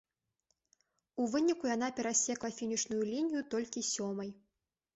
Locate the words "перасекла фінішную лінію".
2.01-3.47